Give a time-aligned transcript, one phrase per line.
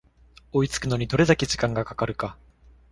[0.51, 2.35] 追いつくのにどれだけ時間がかかるか